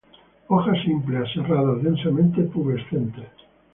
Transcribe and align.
Hojas 0.47 0.79
simples, 0.83 1.21
aserradas, 1.29 1.83
densamente 1.83 2.41
pubescentes. 2.45 3.29